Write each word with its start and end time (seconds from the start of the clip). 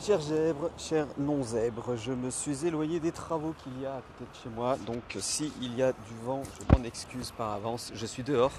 Chers 0.00 0.20
zèbres, 0.20 0.70
chers 0.78 1.08
non-zèbres, 1.18 1.96
je 1.96 2.12
me 2.12 2.30
suis 2.30 2.64
éloigné 2.64 3.00
des 3.00 3.10
travaux 3.10 3.52
qu'il 3.64 3.82
y 3.82 3.84
a 3.84 3.94
à 3.94 4.00
côté 4.00 4.30
de 4.32 4.42
chez 4.44 4.48
moi. 4.48 4.76
Donc 4.86 5.02
s'il 5.18 5.74
y 5.76 5.82
a 5.82 5.90
du 5.90 6.14
vent, 6.24 6.44
je 6.44 6.76
m'en 6.76 6.84
excuse 6.84 7.32
par 7.36 7.52
avance. 7.52 7.90
Je 7.96 8.06
suis 8.06 8.22
dehors 8.22 8.52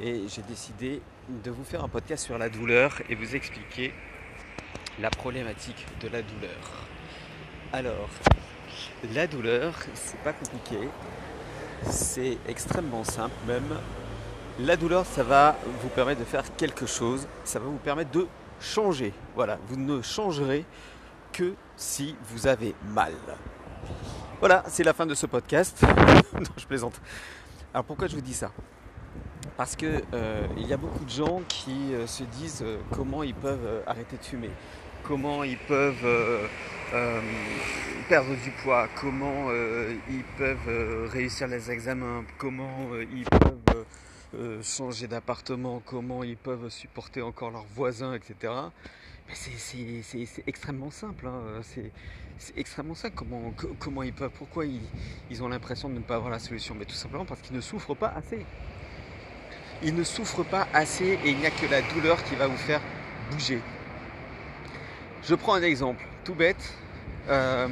et 0.00 0.22
j'ai 0.28 0.40
décidé 0.40 1.02
de 1.28 1.50
vous 1.50 1.62
faire 1.62 1.84
un 1.84 1.88
podcast 1.88 2.24
sur 2.24 2.38
la 2.38 2.48
douleur 2.48 3.02
et 3.10 3.14
vous 3.14 3.36
expliquer 3.36 3.92
la 4.98 5.10
problématique 5.10 5.86
de 6.00 6.08
la 6.08 6.22
douleur. 6.22 6.88
Alors, 7.74 8.08
la 9.12 9.26
douleur, 9.26 9.74
c'est 9.92 10.20
pas 10.20 10.32
compliqué. 10.32 10.88
C'est 11.90 12.38
extrêmement 12.48 13.04
simple 13.04 13.36
même. 13.46 13.76
La 14.58 14.78
douleur, 14.78 15.04
ça 15.04 15.22
va 15.22 15.54
vous 15.82 15.88
permettre 15.88 16.20
de 16.20 16.24
faire 16.24 16.44
quelque 16.56 16.86
chose. 16.86 17.28
Ça 17.44 17.58
va 17.58 17.66
vous 17.66 17.76
permettre 17.76 18.10
de 18.12 18.26
changer. 18.62 19.12
Voilà, 19.34 19.58
vous 19.68 19.76
ne 19.76 20.00
changerez 20.00 20.64
que 21.32 21.54
si 21.76 22.16
vous 22.30 22.46
avez 22.46 22.74
mal. 22.88 23.12
Voilà, 24.40 24.64
c'est 24.68 24.84
la 24.84 24.92
fin 24.92 25.06
de 25.06 25.14
ce 25.14 25.26
podcast. 25.26 25.82
non, 26.34 26.40
je 26.56 26.66
plaisante. 26.66 27.00
Alors 27.74 27.84
pourquoi 27.84 28.06
je 28.06 28.14
vous 28.14 28.20
dis 28.20 28.34
ça? 28.34 28.50
Parce 29.56 29.76
que 29.76 30.02
euh, 30.14 30.46
il 30.56 30.66
y 30.66 30.72
a 30.72 30.76
beaucoup 30.76 31.04
de 31.04 31.10
gens 31.10 31.42
qui 31.48 31.94
euh, 31.94 32.06
se 32.06 32.24
disent 32.24 32.62
euh, 32.62 32.78
comment 32.90 33.22
ils 33.22 33.34
peuvent 33.34 33.82
arrêter 33.86 34.16
de 34.16 34.24
fumer, 34.24 34.50
comment 35.04 35.44
ils 35.44 35.58
peuvent 35.58 36.48
perdre 38.08 38.34
du 38.42 38.50
poids, 38.62 38.88
comment 39.00 39.50
ils 40.10 40.24
peuvent 40.36 41.08
réussir 41.10 41.48
les 41.48 41.70
examens, 41.70 42.24
comment 42.38 42.88
ils 43.14 43.24
peuvent 43.24 43.84
euh, 44.34 44.62
changer 44.62 45.08
d'appartement, 45.08 45.82
comment 45.84 46.24
ils 46.24 46.38
peuvent 46.38 46.70
supporter 46.70 47.20
encore 47.20 47.50
leurs 47.50 47.66
voisins, 47.74 48.14
etc. 48.14 48.52
c'est 49.34 50.42
extrêmement 50.46 50.90
simple. 50.90 51.26
Hein. 51.26 51.60
C'est 51.62 51.92
extrêmement 52.56 52.94
simple. 52.94 53.14
Comment, 53.78 54.02
ils 54.02 54.12
peuvent, 54.14 54.30
pourquoi 54.30 54.64
ils, 54.64 55.42
ont 55.42 55.48
l'impression 55.48 55.90
de 55.90 55.94
ne 55.94 56.00
pas 56.00 56.16
avoir 56.16 56.30
la 56.30 56.38
solution? 56.38 56.74
Mais 56.74 56.86
tout 56.86 56.94
simplement 56.94 57.26
parce 57.26 57.42
qu'ils 57.42 57.54
ne 57.54 57.60
souffrent 57.60 57.94
pas 57.94 58.08
assez. 58.08 58.46
Ils 59.82 59.94
ne 59.94 60.02
souffrent 60.04 60.44
pas 60.44 60.66
assez 60.72 61.18
et 61.24 61.30
il 61.30 61.36
n'y 61.36 61.46
a 61.46 61.50
que 61.50 61.66
la 61.66 61.82
douleur 61.82 62.22
qui 62.24 62.34
va 62.34 62.46
vous 62.46 62.56
faire 62.56 62.80
bouger. 63.30 63.60
Je 65.24 65.34
prends 65.34 65.54
un 65.54 65.62
exemple 65.62 66.06
tout 66.24 66.34
bête. 66.34 66.74
Euh, 67.28 67.68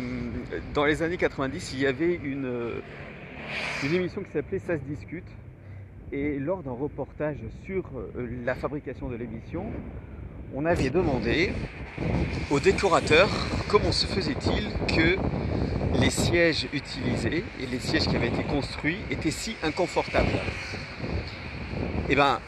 dans 0.74 0.84
les 0.84 1.02
années 1.02 1.16
90, 1.16 1.72
il 1.72 1.80
y 1.80 1.86
avait 1.86 2.14
une, 2.16 2.82
une 3.82 3.94
émission 3.94 4.22
qui 4.22 4.30
s'appelait 4.30 4.58
Ça 4.58 4.76
se 4.76 4.82
discute 4.82 5.26
et 6.12 6.38
lors 6.38 6.62
d'un 6.62 6.72
reportage 6.72 7.38
sur 7.64 7.84
euh, 7.96 8.28
la 8.44 8.54
fabrication 8.54 9.08
de 9.08 9.16
l'émission, 9.16 9.66
on 10.54 10.64
avait 10.64 10.90
demandé 10.90 11.52
au 12.50 12.58
décorateur 12.58 13.28
comment 13.68 13.92
se 13.92 14.06
faisait-il 14.06 14.68
que 14.88 15.16
les 16.00 16.10
sièges 16.10 16.66
utilisés 16.72 17.44
et 17.60 17.66
les 17.66 17.78
sièges 17.78 18.08
qui 18.08 18.16
avaient 18.16 18.28
été 18.28 18.42
construits 18.42 18.98
étaient 19.10 19.30
si 19.30 19.56
inconfortables. 19.62 20.38
Eh 22.08 22.14
bien, 22.14 22.40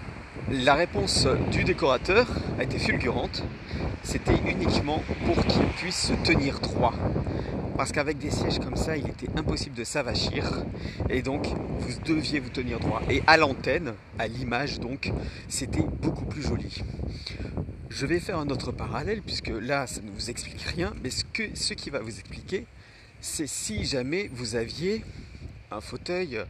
la 0.51 0.75
réponse 0.75 1.29
du 1.51 1.63
décorateur 1.63 2.27
a 2.59 2.65
été 2.65 2.79
fulgurante. 2.79 3.45
C'était 4.03 4.39
uniquement 4.47 5.03
pour 5.25 5.37
qu'il 5.47 5.65
puisse 5.77 6.09
se 6.09 6.13
tenir 6.25 6.59
droit. 6.59 6.95
Parce 7.77 7.91
qu'avec 7.91 8.19
des 8.19 8.31
sièges 8.31 8.59
comme 8.59 8.77
ça, 8.77 8.97
il 8.97 9.09
était 9.09 9.29
impossible 9.37 9.75
de 9.75 9.85
s'avachir. 9.85 10.65
Et 11.09 11.23
donc, 11.23 11.47
vous 11.47 12.01
deviez 12.05 12.39
vous 12.41 12.51
tenir 12.51 12.79
droit. 12.81 13.03
Et 13.09 13.23
à 13.27 13.37
l'antenne, 13.37 13.95
à 14.19 14.29
l'image, 14.29 14.79
donc, 14.79 15.11
c'était 15.49 15.83
beaucoup 15.83 16.25
plus 16.25 16.43
joli. 16.43 16.83
Je 17.89 18.07
vais 18.07 18.21
faire 18.21 18.39
un 18.39 18.49
autre 18.49 18.73
parallèle, 18.73 19.23
puisque 19.23 19.49
là, 19.49 19.87
ça 19.87 20.01
ne 20.03 20.11
vous 20.11 20.31
explique 20.31 20.63
rien. 20.63 20.93
Mais 21.03 21.11
ce, 21.11 21.75
qui 21.75 21.91
va 21.91 22.01
vous 22.01 22.19
expliquer, 22.19 22.67
c'est 23.21 23.47
si 23.47 23.85
jamais 23.85 24.31
vous 24.33 24.55
aviez 24.55 25.05
un 25.71 25.81
fauteuil 25.81 26.41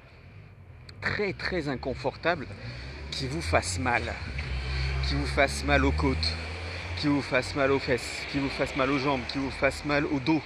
très 1.00 1.32
très 1.32 1.68
inconfortable 1.68 2.46
qui 3.11 3.27
vous 3.27 3.42
fasse 3.42 3.78
mal, 3.78 4.02
qui 5.06 5.14
vous 5.14 5.27
fasse 5.27 5.64
mal 5.64 5.84
aux 5.84 5.92
côtes, 5.92 6.16
qui 6.96 7.08
vous 7.08 7.22
fasse 7.22 7.55
mal 7.55 7.72
aux 7.72 7.78
fesses, 7.78 8.22
qui 8.30 8.38
vous 8.38 8.48
fasse 8.48 8.74
mal 8.77 8.90
aux 8.90 8.98
jambes, 8.98 9.22
qui 9.28 9.38
vous 9.38 9.50
fasse 9.50 9.84
mal 9.84 10.06
au 10.06 10.20
dos, 10.20 10.40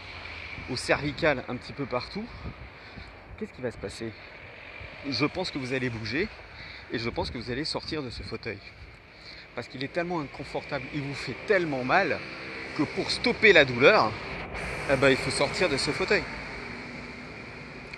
cervical 0.75 1.45
un 1.49 1.55
petit 1.55 1.73
peu 1.73 1.87
partout, 1.87 2.25
qu'est-ce 3.39 3.53
qui 3.53 3.63
va 3.63 3.71
se 3.71 3.79
passer? 3.79 4.11
Je 5.09 5.25
pense 5.27 5.53
que 5.53 5.59
vous 5.59 5.73
allez 5.73 5.89
bouger 5.89 6.27
et 6.93 6.99
je 6.99 7.09
pense 7.09 7.31
que 7.31 7.39
vous 7.39 7.53
allez 7.53 7.65
sortir 7.65 8.03
de 8.03 8.11
ce 8.11 8.25
fauteuil. 8.25 8.59
Parce 9.55 9.69
qu'il 9.69 9.85
est 9.85 9.93
tellement 9.93 10.21
inconfortable, 10.21 10.85
il 10.93 11.03
vous 11.03 11.15
fait 11.15 11.37
tellement 11.47 11.85
mal 11.85 12.19
que 12.77 12.83
pour 12.83 13.11
stopper 13.11 13.53
la 13.53 13.65
douleur, 13.65 14.11
eh 14.91 14.97
ben, 14.97 15.11
il 15.11 15.17
faut 15.17 15.31
sortir 15.31 15.69
de 15.69 15.77
ce 15.77 15.93
fauteuil 15.93 16.25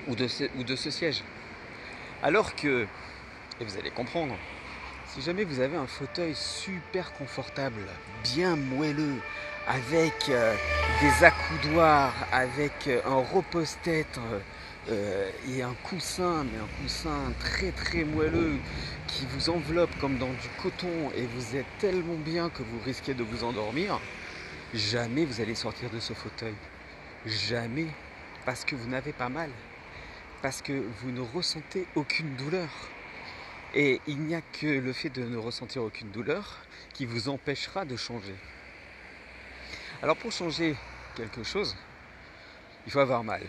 ou 0.06 0.14
de 0.14 0.28
ce, 0.28 0.44
ou 0.56 0.64
de 0.64 0.76
ce 0.76 0.90
siège. 0.90 1.22
Alors 2.22 2.54
que, 2.54 2.86
et 3.60 3.64
vous 3.64 3.78
allez 3.78 3.90
comprendre, 3.90 4.36
si 5.06 5.22
jamais 5.22 5.44
vous 5.44 5.60
avez 5.60 5.76
un 5.76 5.86
fauteuil 5.86 6.34
super 6.34 7.12
confortable, 7.12 7.80
bien 8.22 8.56
moelleux, 8.56 9.16
avec 9.68 10.30
euh, 10.30 10.54
des 11.02 11.24
accoudoirs, 11.24 12.14
avec 12.32 12.86
euh, 12.86 13.00
un 13.04 13.22
repose-tête 13.22 14.18
euh, 14.88 15.30
et 15.46 15.62
un 15.62 15.74
coussin, 15.84 16.44
mais 16.44 16.58
un 16.58 16.82
coussin 16.82 17.32
très 17.38 17.70
très 17.72 18.04
moelleux 18.04 18.56
qui 19.06 19.26
vous 19.26 19.50
enveloppe 19.50 19.90
comme 20.00 20.16
dans 20.16 20.30
du 20.30 20.48
coton 20.62 21.10
et 21.14 21.26
vous 21.26 21.56
êtes 21.56 21.66
tellement 21.78 22.16
bien 22.16 22.48
que 22.48 22.62
vous 22.62 22.80
risquez 22.84 23.12
de 23.12 23.22
vous 23.22 23.44
endormir, 23.44 24.00
jamais 24.72 25.26
vous 25.26 25.42
allez 25.42 25.54
sortir 25.54 25.90
de 25.90 26.00
ce 26.00 26.14
fauteuil. 26.14 26.54
Jamais. 27.26 27.88
Parce 28.46 28.64
que 28.64 28.74
vous 28.74 28.88
n'avez 28.88 29.12
pas 29.12 29.28
mal. 29.28 29.50
Parce 30.40 30.62
que 30.62 30.72
vous 30.72 31.10
ne 31.10 31.20
ressentez 31.20 31.86
aucune 31.94 32.34
douleur. 32.36 32.70
Et 33.74 34.00
il 34.06 34.20
n'y 34.20 34.34
a 34.34 34.40
que 34.40 34.66
le 34.66 34.94
fait 34.94 35.10
de 35.10 35.24
ne 35.24 35.36
ressentir 35.36 35.82
aucune 35.82 36.10
douleur 36.10 36.56
qui 36.94 37.04
vous 37.04 37.28
empêchera 37.28 37.84
de 37.84 37.96
changer. 37.96 38.34
Alors 40.00 40.16
pour 40.16 40.30
changer 40.30 40.76
quelque 41.16 41.42
chose, 41.42 41.74
il 42.86 42.92
faut 42.92 43.00
avoir 43.00 43.24
mal. 43.24 43.42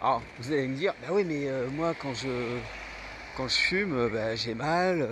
Alors 0.00 0.22
vous 0.38 0.52
allez 0.52 0.68
me 0.68 0.76
dire, 0.76 0.94
bah 1.02 1.08
oui 1.10 1.24
mais 1.24 1.48
euh, 1.48 1.68
moi 1.70 1.92
quand 2.00 2.14
je 2.14 2.28
quand 3.36 3.48
je 3.48 3.56
fume, 3.56 3.96
euh, 3.96 4.08
bah, 4.08 4.36
j'ai 4.36 4.54
mal, 4.54 5.04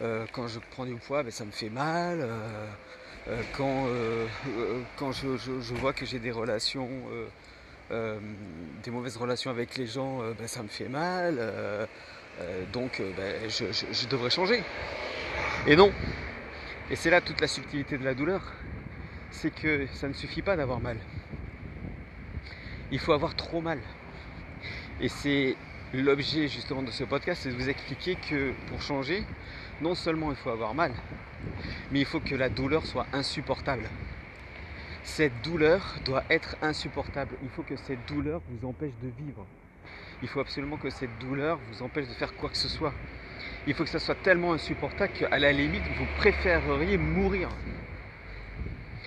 euh, 0.00 0.26
quand 0.32 0.46
je 0.46 0.60
prends 0.70 0.84
du 0.84 0.94
poids, 0.94 1.24
bah, 1.24 1.32
ça 1.32 1.44
me 1.44 1.50
fait 1.50 1.70
mal, 1.70 2.28
quand, 3.56 3.86
je, 5.12 5.74
vois 5.74 5.92
que 5.92 6.06
j'ai 6.06 6.20
des 6.20 6.30
relations, 6.30 6.88
des 7.90 8.90
mauvaises 8.90 9.16
relations 9.16 9.50
avec 9.50 9.76
les 9.76 9.86
gens, 9.86 10.18
bah, 10.38 10.46
ça 10.46 10.62
me 10.62 10.68
fait 10.68 10.88
mal, 10.88 11.88
donc 12.72 13.00
je 13.18 14.06
devrais 14.08 14.30
changer. 14.30 14.62
Et 15.66 15.76
non, 15.76 15.92
et 16.90 16.96
c'est 16.96 17.10
là 17.10 17.20
toute 17.20 17.40
la 17.40 17.46
subtilité 17.46 17.96
de 17.96 18.04
la 18.04 18.14
douleur, 18.14 18.52
c'est 19.30 19.54
que 19.54 19.86
ça 19.94 20.08
ne 20.08 20.12
suffit 20.12 20.42
pas 20.42 20.56
d'avoir 20.56 20.80
mal. 20.80 20.98
Il 22.90 22.98
faut 22.98 23.12
avoir 23.12 23.34
trop 23.34 23.60
mal. 23.60 23.78
Et 25.00 25.08
c'est 25.08 25.56
l'objet 25.94 26.48
justement 26.48 26.82
de 26.82 26.90
ce 26.90 27.04
podcast, 27.04 27.42
c'est 27.42 27.50
de 27.50 27.54
vous 27.54 27.68
expliquer 27.68 28.16
que 28.16 28.52
pour 28.68 28.82
changer, 28.82 29.24
non 29.80 29.94
seulement 29.94 30.30
il 30.30 30.36
faut 30.36 30.50
avoir 30.50 30.74
mal, 30.74 30.92
mais 31.90 32.00
il 32.00 32.06
faut 32.06 32.20
que 32.20 32.34
la 32.34 32.48
douleur 32.48 32.84
soit 32.84 33.06
insupportable. 33.12 33.88
Cette 35.02 35.42
douleur 35.42 35.96
doit 36.04 36.24
être 36.30 36.56
insupportable. 36.62 37.36
Il 37.42 37.48
faut 37.50 37.62
que 37.62 37.76
cette 37.76 38.06
douleur 38.06 38.40
vous 38.48 38.66
empêche 38.68 38.94
de 39.02 39.08
vivre. 39.08 39.46
Il 40.22 40.28
faut 40.28 40.40
absolument 40.40 40.76
que 40.76 40.90
cette 40.90 41.18
douleur 41.18 41.58
vous 41.70 41.82
empêche 41.82 42.08
de 42.08 42.14
faire 42.14 42.34
quoi 42.34 42.48
que 42.48 42.56
ce 42.56 42.68
soit 42.68 42.94
il 43.66 43.74
faut 43.74 43.84
que 43.84 43.90
ça 43.90 43.98
soit 43.98 44.14
tellement 44.16 44.52
insupportable 44.52 45.12
qu'à 45.12 45.38
la 45.38 45.52
limite, 45.52 45.82
vous 45.96 46.06
préféreriez 46.18 46.98
mourir. 46.98 47.48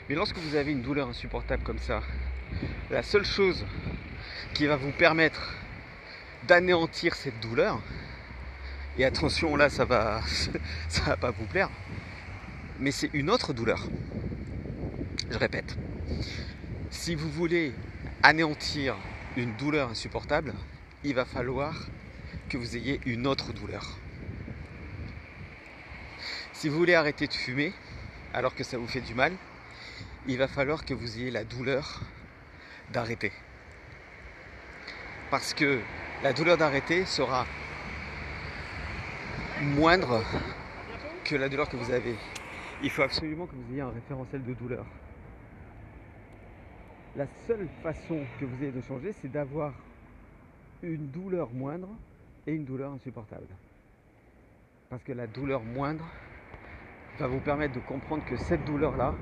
Mais 0.10 0.16
lorsque 0.16 0.38
vous 0.38 0.56
avez 0.56 0.72
une 0.72 0.82
douleur 0.82 1.10
insupportable 1.10 1.64
comme 1.64 1.80
ça, 1.80 2.02
la 2.90 3.04
seule 3.04 3.26
chose 3.26 3.66
qui 4.54 4.66
va 4.66 4.78
vous 4.78 4.92
permettre 4.92 5.54
d'anéantir 6.48 7.16
cette 7.16 7.40
douleur, 7.40 7.82
et 8.98 9.06
attention 9.06 9.56
là 9.56 9.70
ça 9.70 9.86
va 9.86 10.22
ça 10.88 11.02
va 11.04 11.18
pas 11.18 11.32
vous 11.32 11.46
plaire, 11.46 11.70
mais 12.80 12.92
c'est 12.92 13.10
une 13.14 13.30
autre 13.30 13.54
douleur. 13.54 13.88
Je 15.30 15.38
répète, 15.38 15.78
si 16.90 17.14
vous 17.14 17.30
voulez 17.30 17.74
anéantir 18.24 18.96
une 19.36 19.56
douleur 19.58 19.90
insupportable, 19.90 20.54
il 21.04 21.14
va 21.14 21.26
falloir 21.26 21.76
que 22.50 22.58
vous 22.58 22.76
ayez 22.76 23.02
une 23.06 23.28
autre 23.28 23.52
douleur. 23.54 23.98
Si 26.58 26.70
vous 26.70 26.78
voulez 26.80 26.96
arrêter 26.96 27.28
de 27.28 27.34
fumer, 27.34 27.72
alors 28.34 28.56
que 28.56 28.64
ça 28.64 28.80
vous 28.80 28.88
fait 28.88 29.02
du 29.02 29.14
mal, 29.14 29.32
il 30.26 30.40
va 30.40 30.48
falloir 30.48 30.86
que 30.86 30.96
vous 30.96 31.20
ayez 31.20 31.30
la 31.30 31.44
douleur 31.44 32.02
d'arrêter. 32.92 33.32
Parce 35.30 35.54
que 35.54 35.80
la 36.24 36.34
douleur 36.34 36.58
d'arrêter 36.58 37.06
sera 37.06 37.46
moindre 39.62 40.24
que 41.26 41.36
la 41.36 41.48
douleur 41.48 41.70
que 41.70 41.78
vous 41.78 41.92
avez. 41.92 42.16
il 42.82 42.90
faut 42.90 43.04
absolument 43.04 43.46
que 43.46 43.54
vous 43.54 43.74
ayez 43.74 43.82
un 43.82 43.92
référentiel 43.92 44.44
de 44.44 44.54
douleur. 44.56 44.86
La 47.16 47.28
seule 47.46 47.68
façon 47.84 48.26
que 48.40 48.46
vous 48.46 48.64
ayez 48.64 48.72
de 48.72 48.82
changer, 48.82 49.14
c'est 49.22 49.32
d'avoir 49.32 49.74
une 50.82 51.12
douleur 51.12 51.52
moindre 51.52 51.90
et 52.48 52.52
une 52.52 52.66
douleur 52.66 52.94
insupportable. 52.94 53.46
Parce 54.90 55.04
que 55.04 55.12
la 55.12 55.28
douleur 55.28 55.62
moindre 55.62 56.06
va 57.20 57.28
vous 57.28 57.40
permettre 57.40 57.74
de 57.74 57.80
comprendre 57.80 58.24
que 58.26 58.38
cette 58.38 58.64
douleur-là, 58.66 59.16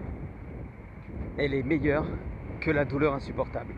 elle 1.37 1.53
est 1.53 1.63
meilleure 1.63 2.05
que 2.59 2.71
la 2.71 2.85
douleur 2.85 3.13
insupportable. 3.13 3.73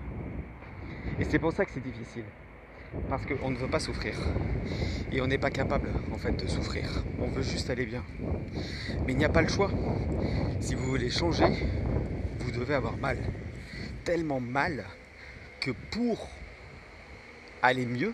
Et 1.20 1.24
c'est 1.24 1.40
pour 1.40 1.54
ça 1.54 1.66
que 1.66 1.72
c'est 1.72 1.84
difficile. 1.84 2.26
Parce 3.10 3.26
qu'on 3.26 3.50
ne 3.50 3.56
veut 3.58 3.68
pas 3.68 3.80
souffrir. 3.80 4.16
Et 5.12 5.22
on 5.22 5.28
n'est 5.28 5.38
pas 5.38 5.50
capable 5.50 5.90
en 6.14 6.18
fait 6.18 6.32
de 6.32 6.48
souffrir. 6.48 7.04
On 7.20 7.28
veut 7.28 7.42
juste 7.42 7.70
aller 7.70 7.86
bien. 7.86 8.04
Mais 9.06 9.14
il 9.14 9.18
n'y 9.18 9.26
a 9.26 9.30
pas 9.30 9.42
le 9.42 9.50
choix. 9.50 9.70
Si 10.60 10.76
vous 10.76 10.86
voulez 10.86 11.10
changer, 11.10 11.46
vous 12.40 12.52
devez 12.52 12.76
avoir 12.76 12.98
mal. 12.98 13.18
Tellement 14.04 14.40
mal 14.40 14.86
que 15.60 15.72
pour 15.92 16.30
aller 17.62 17.86
mieux, 17.86 18.14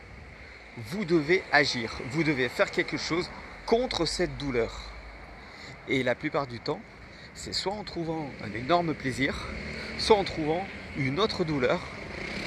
vous 0.78 1.06
devez 1.06 1.44
agir. 1.52 2.00
Vous 2.12 2.24
devez 2.24 2.50
faire 2.50 2.72
quelque 2.72 2.98
chose 2.98 3.30
contre 3.66 4.06
cette 4.06 4.38
douleur. 4.38 4.93
Et 5.88 6.04
la 6.04 6.16
plupart 6.16 6.48
du 6.48 6.60
temps, 6.60 6.82
c'est 7.34 7.54
soit 7.54 7.74
en 7.74 7.84
trouvant 7.84 8.30
un 8.44 8.54
énorme 8.54 8.94
plaisir, 8.94 9.48
soit 9.98 10.18
en 10.18 10.24
trouvant 10.24 10.66
une 10.98 11.20
autre 11.20 11.44
douleur, 11.44 11.82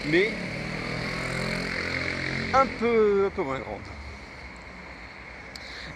mais 0.06 0.30
un 2.54 2.66
peu, 2.66 3.26
un 3.26 3.30
peu 3.30 3.42
moins 3.42 3.58
grande. 3.58 3.80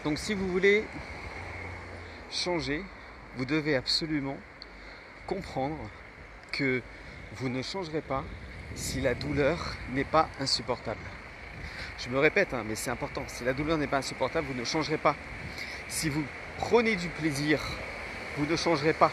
Donc 0.05 0.19
si 0.19 0.35
vous 0.35 0.49
voulez 0.49 0.85
changer, 2.31 2.83
vous 3.37 3.45
devez 3.45 3.77
absolument 3.77 4.37
comprendre 5.27 5.79
que 6.53 6.83
vous 7.37 7.49
ne 7.49 7.63
changerez 7.63 8.01
pas 8.01 8.25
si 8.75 9.01
la 9.01 9.15
douleur 9.15 9.77
n'est 9.93 10.05
pas 10.05 10.29
insupportable. 10.41 11.01
Je 11.99 12.09
me 12.09 12.19
répète, 12.19 12.55
hein, 12.55 12.65
mais 12.67 12.75
c'est 12.75 12.91
important, 12.91 13.25
si 13.27 13.45
la 13.45 13.53
douleur 13.53 13.79
n'est 13.79 13.87
pas 13.87 13.99
insupportable, 13.99 14.47
vous 14.47 14.59
ne 14.59 14.65
changerez 14.65 14.97
pas. 14.97 15.17
Si 15.89 16.09
vous 16.09 16.25
prenez 16.61 16.95
du 16.95 17.09
plaisir, 17.09 17.61
vous 18.37 18.47
ne 18.47 18.55
changerez 18.55 18.93
pas. 18.93 19.11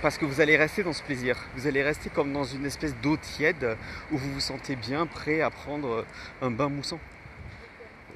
Parce 0.00 0.16
que 0.16 0.24
vous 0.24 0.40
allez 0.40 0.56
rester 0.56 0.82
dans 0.82 0.92
ce 0.92 1.02
plaisir. 1.02 1.36
Vous 1.54 1.66
allez 1.66 1.82
rester 1.82 2.08
comme 2.08 2.32
dans 2.32 2.44
une 2.44 2.64
espèce 2.64 2.94
d'eau 2.96 3.16
tiède 3.16 3.76
où 4.10 4.16
vous 4.16 4.32
vous 4.32 4.40
sentez 4.40 4.74
bien 4.74 5.06
prêt 5.06 5.42
à 5.42 5.50
prendre 5.50 6.04
un 6.40 6.50
bain 6.50 6.68
moussant. 6.68 6.98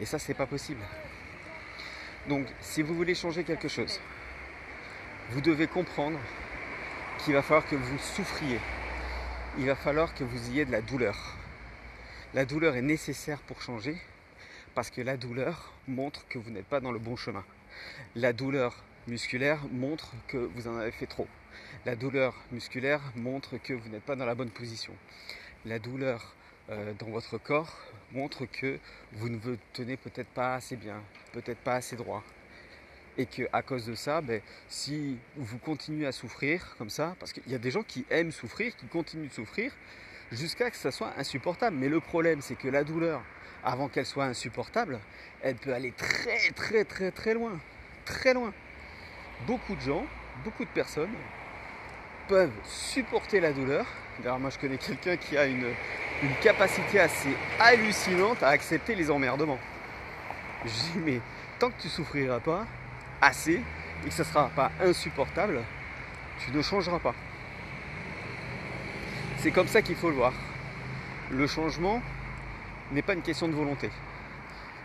Et 0.01 0.07
ça, 0.07 0.19
c'est 0.19 0.35
pas 0.35 0.47
possible. 0.47 0.81
Donc, 2.29 2.47
si 2.61 2.83
vous 2.83 2.95
voulez 2.95 3.15
changer 3.15 3.45
quelque 3.45 3.69
chose, 3.69 4.01
vous 5.31 5.41
devez 5.41 5.67
comprendre 5.67 6.19
qu'il 7.19 7.35
va 7.35 7.43
falloir 7.43 7.67
que 7.67 7.77
vous 7.77 7.99
souffriez. 7.99 8.61
Il 9.59 9.67
va 9.67 9.77
falloir 9.77 10.15
que 10.15 10.25
vous 10.25 10.51
ayez 10.51 10.65
de 10.65 10.73
la 10.73 10.83
douleur. 10.83 11.37
La 12.35 12.45
douleur 12.45 12.77
est 12.77 12.83
nécessaire 12.83 13.39
pour 13.39 13.63
changer 13.63 13.97
parce 14.75 14.91
que 14.91 15.01
la 15.01 15.17
douleur 15.17 15.73
montre 15.87 16.27
que 16.29 16.39
vous 16.39 16.51
n'êtes 16.51 16.67
pas 16.67 16.81
dans 16.81 16.93
le 16.93 16.99
bon 16.99 17.17
chemin. 17.17 17.45
La 18.15 18.33
douleur 18.33 18.83
musculaire 19.07 19.61
montre 19.71 20.13
que 20.29 20.37
vous 20.37 20.69
en 20.69 20.77
avez 20.77 20.91
fait 20.93 21.07
trop. 21.07 21.29
La 21.85 21.97
douleur 21.97 22.35
musculaire 22.53 23.01
montre 23.15 23.59
que 23.59 23.73
vous 23.73 23.89
n'êtes 23.89 24.03
pas 24.03 24.17
dans 24.17 24.27
la 24.27 24.35
bonne 24.35 24.51
position. 24.51 24.93
La 25.65 25.79
douleur 25.79 26.35
euh, 26.71 26.93
dans 26.99 27.11
votre 27.11 27.39
corps 27.39 27.79
montre 28.13 28.47
que 28.47 28.79
vous 29.13 29.29
ne 29.29 29.37
vous 29.37 29.57
tenez 29.73 29.97
peut-être 29.97 30.29
pas 30.29 30.55
assez 30.55 30.77
bien, 30.77 31.03
peut-être 31.33 31.59
pas 31.59 31.75
assez 31.75 31.97
droit. 31.97 32.25
Et 33.19 33.27
que 33.27 33.49
à 33.53 33.63
cause 33.63 33.87
de 33.87 33.95
ça, 33.95 34.21
ben, 34.21 34.43
si 34.69 35.17
vous 35.37 35.59
continuez 35.59 36.07
à 36.07 36.13
souffrir 36.13 36.75
comme 36.77 36.91
ça, 36.91 37.17
parce 37.19 37.33
qu'il 37.33 37.51
y 37.51 37.55
a 37.55 37.59
des 37.59 37.71
gens 37.71 37.83
qui 37.83 38.05
aiment 38.11 38.33
souffrir, 38.33 38.77
qui 38.77 38.87
continuent 38.87 39.29
de 39.29 39.33
souffrir, 39.33 39.73
jusqu'à 40.33 40.67
ce 40.67 40.71
que 40.71 40.77
ça 40.77 40.91
soit 40.91 41.13
insupportable. 41.17 41.77
Mais 41.77 41.89
le 41.89 42.01
problème, 42.01 42.41
c'est 42.41 42.57
que 42.57 42.69
la 42.69 42.85
douleur, 42.85 43.23
avant 43.65 43.89
qu'elle 43.89 44.07
soit 44.07 44.25
insupportable, 44.25 45.01
elle 45.43 45.57
peut 45.57 45.75
aller 45.75 45.93
très 45.93 46.51
très 46.55 46.85
très 46.85 47.11
très 47.11 47.35
loin. 47.35 47.59
Très 48.05 48.35
loin. 48.35 48.53
Beaucoup 49.47 49.75
de 49.75 49.81
gens, 49.81 50.07
beaucoup 50.45 50.65
de 50.65 50.71
personnes 50.71 51.15
peuvent 52.29 52.53
supporter 52.65 53.41
la 53.41 53.53
douleur. 53.53 53.87
D'ailleurs, 54.19 54.39
moi 54.39 54.51
je 54.51 54.59
connais 54.59 54.79
quelqu'un 54.79 55.17
qui 55.17 55.37
a 55.37 55.47
une, 55.47 55.65
capacité 56.43 56.99
assez 56.99 57.29
hallucinante 57.61 58.43
à 58.43 58.49
accepter 58.49 58.95
les 58.95 59.11
emmerdements. 59.11 59.59
Je 60.65 60.71
dis, 60.71 60.99
mais 61.05 61.21
tant 61.59 61.71
que 61.71 61.81
tu 61.81 61.89
souffriras 61.89 62.41
pas 62.41 62.67
assez 63.21 63.61
et 64.05 64.09
que 64.09 64.15
ça 64.15 64.23
ne 64.23 64.29
sera 64.29 64.49
pas 64.49 64.73
insupportable, 64.81 65.63
tu 66.39 66.51
ne 66.51 66.63
changeras 66.63 66.99
pas. 66.99 67.15
C'est 69.47 69.53
comme 69.53 69.69
ça 69.69 69.81
qu'il 69.81 69.95
faut 69.95 70.11
le 70.11 70.17
voir. 70.17 70.33
Le 71.31 71.47
changement 71.47 72.03
n'est 72.91 73.03
pas 73.03 73.15
une 73.15 73.23
question 73.23 73.47
de 73.47 73.53
volonté. 73.53 73.91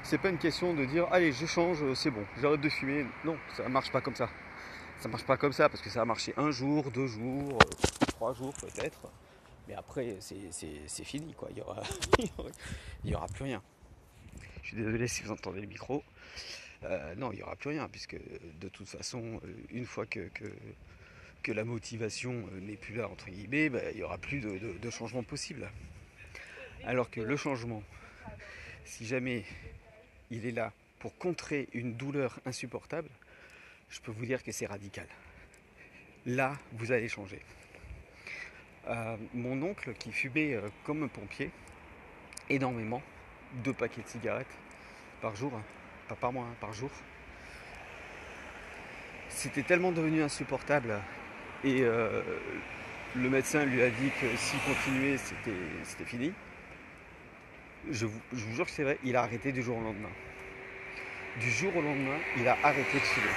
C'est 0.04 0.20
pas 0.20 0.30
une 0.30 0.38
question 0.38 0.76
de 0.76 0.86
dire 0.86 1.08
allez 1.12 1.32
je 1.32 1.48
change, 1.48 1.80
c'est 1.96 2.12
bon, 2.12 2.24
j'arrête 2.40 2.62
de 2.62 2.70
fumer. 2.70 3.08
Non, 3.26 3.40
ça 3.58 3.68
marche 3.70 3.92
pas 3.92 4.02
comme 4.02 4.14
ça. 4.14 4.30
Ça 5.00 5.10
marche 5.10 5.24
pas 5.24 5.36
comme 5.36 5.52
ça 5.52 5.68
parce 5.68 5.82
que 5.82 5.90
ça 5.90 6.04
a 6.04 6.06
marché 6.06 6.36
un 6.38 6.52
jour, 6.52 6.92
deux 6.92 7.08
jours, 7.08 7.58
trois 8.10 8.36
jours 8.36 8.54
peut-être. 8.62 9.12
Mais 9.68 9.74
après, 9.74 10.18
c'est 10.20 11.04
fini 11.06 11.34
quoi. 11.34 11.48
Il 11.50 11.56
n'y 11.56 11.62
aura, 11.62 11.82
y 13.04 13.16
aura 13.16 13.26
plus 13.30 13.46
rien. 13.46 13.64
Je 14.62 14.68
suis 14.68 14.78
désolé 14.78 15.08
si 15.08 15.24
vous 15.24 15.32
entendez 15.32 15.62
le 15.62 15.68
micro. 15.68 16.04
Euh, 16.84 17.16
non, 17.16 17.32
il 17.32 17.38
n'y 17.38 17.42
aura 17.42 17.56
plus 17.56 17.72
rien, 17.72 17.90
puisque 17.90 18.16
de 18.60 18.70
toute 18.70 18.88
façon, 18.88 19.42
une 19.72 19.86
fois 19.86 20.06
que, 20.06 20.30
la 21.50 21.64
motivation 21.64 22.46
n'est 22.62 22.76
plus 22.76 22.96
là, 22.96 23.08
entre 23.10 23.30
guillemets, 23.30 23.70
bah, 23.70 23.80
il 23.92 23.98
n'y 23.98 24.04
aura 24.04 24.18
plus 24.18 24.40
de, 24.40 24.90
changement 24.90 25.24
possible. 25.24 25.70
Alors 26.84 27.10
que 27.10 27.22
le 27.22 27.36
changement, 27.38 27.84
si 28.86 29.06
jamais 29.06 29.44
il 30.30 30.46
est 30.46 30.52
là 30.52 30.72
pour 31.00 31.18
contrer 31.18 31.68
une 31.74 31.94
douleur 31.94 32.40
insupportable, 32.46 33.10
je 33.90 34.00
peux 34.02 34.12
vous 34.12 34.26
dire 34.26 34.44
que 34.44 34.52
c'est 34.52 34.68
radical. 34.68 35.08
Là, 36.26 36.58
vous 36.74 36.92
allez 36.92 37.10
changer. 37.10 37.40
Euh, 38.88 39.18
mon 39.34 39.62
oncle 39.62 39.94
qui 39.94 40.12
fumait 40.12 40.54
euh, 40.54 40.70
comme 40.84 41.04
un 41.04 41.08
pompier, 41.08 41.52
énormément, 42.50 43.02
deux 43.64 43.74
paquets 43.74 44.02
de 44.02 44.08
cigarettes 44.08 44.58
par 45.22 45.36
jour, 45.36 45.54
hein, 45.56 45.64
pas 46.08 46.16
par 46.16 46.34
mois, 46.34 46.46
hein, 46.46 46.56
par 46.60 46.74
jour. 46.74 46.92
C'était 49.30 49.64
tellement 49.64 49.92
devenu 49.92 50.22
insupportable 50.22 51.00
et 51.64 51.82
euh, 51.82 52.22
le 53.16 53.30
médecin 53.30 53.66
lui 53.66 53.82
a 53.82 53.90
dit 53.90 54.12
que 54.20 54.28
s'il 54.36 54.60
continuait, 54.62 55.18
c'était 55.18 56.06
fini. 56.06 56.34
Je 57.90 58.06
vous, 58.06 58.22
jure 58.32 58.66
que 58.66 58.72
c'est 58.72 58.84
vrai, 58.84 58.98
il 59.04 59.16
a 59.16 59.24
arrêté 59.24 59.52
du 59.52 59.62
jour 59.62 59.78
au 59.78 59.82
lendemain. 59.82 60.10
Du 61.40 61.50
jour 61.50 61.76
au 61.76 61.82
lendemain, 61.82 62.18
il 62.38 62.48
a 62.48 62.58
arrêté 62.64 62.94
de 62.94 63.04
fumer 63.04 63.32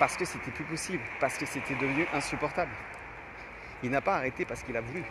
parce 0.00 0.16
que 0.16 0.24
c'était 0.24 0.50
plus 0.50 0.64
possible, 0.64 1.02
parce 1.20 1.36
que 1.36 1.44
c'était 1.44 1.74
devenu 1.74 2.06
insupportable. 2.14 2.70
Il 3.82 3.90
n'a 3.90 4.00
pas 4.00 4.16
arrêté 4.16 4.46
parce 4.46 4.62
qu'il 4.62 4.74
a 4.74 4.80
voulu. 4.80 5.04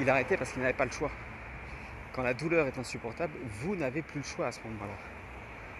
Il 0.00 0.10
a 0.10 0.14
arrêté 0.14 0.36
parce 0.36 0.50
qu'il 0.50 0.60
n'avait 0.60 0.74
pas 0.74 0.84
le 0.84 0.90
choix. 0.90 1.12
Quand 2.12 2.24
la 2.24 2.34
douleur 2.34 2.66
est 2.66 2.76
insupportable, 2.76 3.32
vous 3.60 3.76
n'avez 3.76 4.02
plus 4.02 4.18
le 4.18 4.26
choix 4.26 4.48
à 4.48 4.52
ce 4.52 4.58
moment-là. 4.64 4.94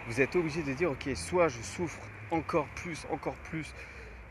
Vous 0.07 0.21
êtes 0.21 0.33
obligé 0.37 0.63
de 0.63 0.71
dire, 0.71 0.91
ok, 0.91 1.09
soit 1.13 1.49
je 1.49 1.61
souffre 1.61 1.99
encore 2.31 2.67
plus, 2.67 3.05
encore 3.11 3.35
plus, 3.35 3.73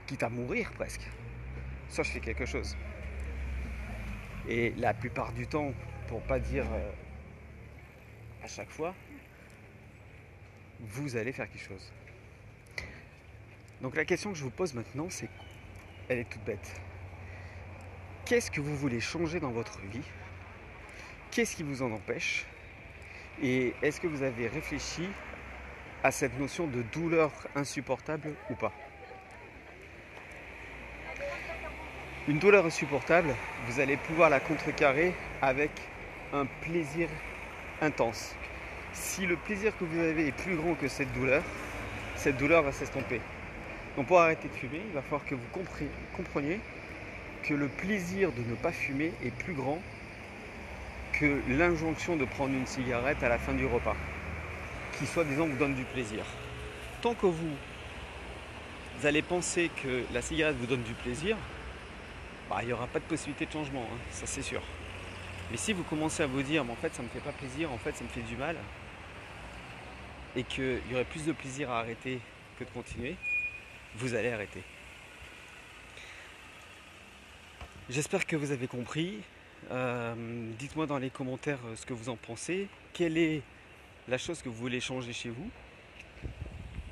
quitte 0.09 0.23
à 0.23 0.31
mourir 0.31 0.73
presque, 0.73 1.07
soit 1.91 2.03
je 2.03 2.11
fais 2.11 2.21
quelque 2.21 2.47
chose. 2.47 2.77
Et 4.49 4.71
la 4.79 4.95
plupart 4.95 5.33
du 5.33 5.47
temps, 5.47 5.73
pour 6.09 6.23
pas 6.23 6.41
dire 6.41 6.65
euh, 6.73 6.91
à 8.43 8.49
chaque 8.49 8.71
fois, 8.71 8.95
vous 10.81 11.17
allez 11.17 11.33
faire 11.33 11.49
quelque 11.51 11.69
chose. 11.69 11.93
Donc 13.83 13.95
la 13.97 14.07
question 14.07 14.33
que 14.33 14.39
je 14.39 14.45
vous 14.45 14.51
pose 14.51 14.73
maintenant, 14.73 15.09
c'est, 15.11 15.29
elle 16.09 16.21
est 16.21 16.29
toute 16.29 16.43
bête. 16.43 16.81
Qu'est-ce 18.25 18.51
que 18.51 18.63
vous 18.63 18.77
voulez 18.77 19.01
changer 19.01 19.41
dans 19.41 19.51
votre 19.51 19.79
vie? 19.81 20.09
Qu'est-ce 21.31 21.55
qui 21.55 21.63
vous 21.63 21.83
en 21.83 21.93
empêche? 21.93 22.47
Et 23.43 23.75
est-ce 23.83 24.01
que 24.01 24.07
vous 24.07 24.23
avez 24.23 24.49
réfléchi 24.49 25.07
à 26.03 26.11
cette 26.11 26.39
notion 26.39 26.67
de 26.67 26.81
douleur 26.81 27.31
insupportable 27.55 28.35
ou 28.49 28.55
pas? 28.55 28.73
Une 32.29 32.39
douleur 32.39 32.67
insupportable, 32.67 33.35
vous 33.67 33.81
allez 33.81 33.97
pouvoir 33.97 34.29
la 34.29 34.39
contrecarrer 34.39 35.15
avec 35.41 35.71
un 36.35 36.45
plaisir 36.61 37.09
intense. 37.81 38.35
Si 38.93 39.25
le 39.25 39.37
plaisir 39.37 39.73
que 39.79 39.85
vous 39.85 39.99
avez 39.99 40.27
est 40.27 40.33
plus 40.33 40.55
grand 40.55 40.75
que 40.75 40.89
cette 40.89 41.11
douleur, 41.15 41.43
cette 42.17 42.37
douleur 42.37 42.63
va 42.63 42.73
s'estomper. 42.73 43.23
Donc 43.97 44.09
pour 44.09 44.21
arrêter 44.21 44.49
de 44.49 44.53
fumer, 44.53 44.83
il 44.87 44.93
va 44.93 45.01
falloir 45.01 45.25
que 45.25 45.35
vous 45.35 45.49
compreniez 46.15 46.61
que 47.45 47.55
le 47.55 47.69
plaisir 47.69 48.31
de 48.33 48.43
ne 48.43 48.57
pas 48.57 48.73
fumer 48.73 49.15
est 49.25 49.35
plus 49.35 49.55
grand 49.55 49.79
que 51.15 51.41
l'injonction 51.49 52.17
de 52.17 52.27
prendre 52.27 52.53
une 52.53 52.67
cigarette 52.67 53.23
à 53.23 53.31
la 53.31 53.39
fin 53.39 53.55
du 53.55 53.65
repas, 53.65 53.97
qui 54.99 55.07
soi-disant 55.07 55.47
vous 55.47 55.57
donne 55.57 55.75
du 55.75 55.85
plaisir. 55.85 56.27
Tant 57.01 57.15
que 57.15 57.27
vous 57.27 57.57
vous 58.99 59.07
allez 59.07 59.23
penser 59.23 59.71
que 59.83 60.03
la 60.13 60.21
cigarette 60.21 60.57
vous 60.57 60.67
donne 60.67 60.83
du 60.83 60.93
plaisir, 60.93 61.39
bah, 62.49 62.59
il 62.63 62.67
n'y 62.67 62.73
aura 62.73 62.87
pas 62.87 62.99
de 62.99 63.05
possibilité 63.05 63.47
de 63.47 63.53
changement, 63.53 63.87
hein, 63.93 63.99
ça 64.11 64.27
c'est 64.27 64.43
sûr. 64.43 64.63
Mais 65.51 65.57
si 65.57 65.73
vous 65.73 65.83
commencez 65.83 66.23
à 66.23 66.27
vous 66.27 66.43
dire, 66.43 66.65
mais 66.65 66.73
en 66.73 66.77
fait 66.77 66.95
ça 66.95 67.03
me 67.03 67.09
fait 67.09 67.21
pas 67.21 67.33
plaisir, 67.33 67.73
en 67.73 67.79
fait 67.79 67.97
ça 67.97 68.05
me 68.05 68.09
fait 68.09 68.23
du 68.23 68.37
mal, 68.37 68.57
et 70.37 70.45
qu'il 70.45 70.81
y 70.91 70.95
aurait 70.95 71.05
plus 71.05 71.25
de 71.25 71.33
plaisir 71.33 71.71
à 71.71 71.81
arrêter 71.81 72.21
que 72.59 72.65
de 72.65 72.71
continuer, 72.71 73.17
vous 73.97 74.15
allez 74.15 74.31
arrêter. 74.31 74.63
J'espère 77.91 78.27
que 78.27 78.37
vous 78.37 78.53
avez 78.53 78.67
compris. 78.67 79.21
Euh, 79.71 80.15
dites-moi 80.59 80.87
dans 80.87 80.99
les 80.99 81.11
commentaires 81.11 81.59
euh, 81.67 81.75
ce 81.75 81.87
que 81.87 81.95
vous 81.95 82.11
en 82.11 82.17
pensez. 82.17 82.69
Quelle 82.93 83.17
est 83.17 83.43
la 84.09 84.19
chose 84.19 84.43
que 84.43 84.49
vous 84.49 84.57
voulez 84.57 84.81
changer 84.81 85.13
chez 85.13 85.31
vous? 85.31 85.51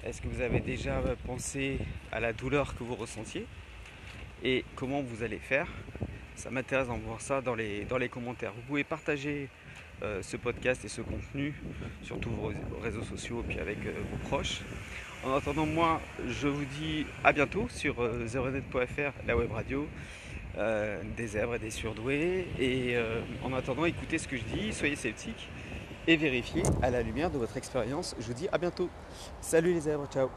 Est-ce 0.02 0.22
que 0.22 0.28
vous 0.28 0.40
avez 0.40 0.60
déjà 0.60 1.02
pensé 1.26 1.78
à 2.12 2.20
la 2.20 2.32
douleur 2.32 2.74
que 2.76 2.82
vous 2.82 2.94
ressentiez? 2.94 3.46
Et 4.42 4.64
comment 4.74 5.02
vous 5.02 5.22
allez 5.22 5.38
faire 5.38 5.68
Ça 6.34 6.50
m'intéresse 6.50 6.88
d'en 6.88 6.98
voir 6.98 7.20
ça 7.20 7.40
dans 7.40 7.54
les, 7.54 7.84
dans 7.84 7.98
les 7.98 8.08
commentaires. 8.08 8.52
Vous 8.54 8.62
pouvez 8.62 8.84
partager 8.84 9.48
euh, 10.02 10.22
ce 10.22 10.36
podcast 10.36 10.84
et 10.84 10.88
ce 10.88 11.00
contenu 11.00 11.54
sur 12.02 12.20
tous 12.20 12.30
vos 12.30 12.52
réseaux 12.82 13.02
sociaux 13.02 13.42
et 13.42 13.48
puis 13.48 13.60
avec 13.60 13.78
vos 13.78 14.28
proches. 14.28 14.60
En 15.24 15.34
attendant, 15.34 15.66
moi, 15.66 16.00
je 16.28 16.48
vous 16.48 16.64
dis 16.64 17.06
à 17.24 17.32
bientôt 17.32 17.66
sur 17.70 17.96
zeronet.fr, 18.26 19.12
la 19.26 19.36
web 19.36 19.50
radio. 19.50 19.88
Euh, 20.58 21.02
des 21.18 21.26
zèbres 21.26 21.56
et 21.56 21.58
des 21.58 21.70
surdoués. 21.70 22.48
Et 22.58 22.96
euh, 22.96 23.20
en 23.42 23.52
attendant, 23.52 23.84
écoutez 23.84 24.16
ce 24.16 24.26
que 24.26 24.38
je 24.38 24.44
dis, 24.44 24.72
soyez 24.72 24.96
sceptiques 24.96 25.48
et 26.06 26.16
vérifiez 26.16 26.62
à 26.82 26.90
la 26.90 27.02
lumière 27.02 27.30
de 27.30 27.36
votre 27.36 27.56
expérience. 27.58 28.16
Je 28.18 28.26
vous 28.26 28.34
dis 28.34 28.48
à 28.50 28.58
bientôt. 28.58 28.88
Salut 29.40 29.74
les 29.74 29.80
zèbres, 29.80 30.06
ciao 30.06 30.30